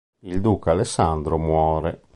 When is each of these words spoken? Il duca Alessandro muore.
Il 0.21 0.41
duca 0.41 0.71
Alessandro 0.71 1.37
muore. 1.37 2.01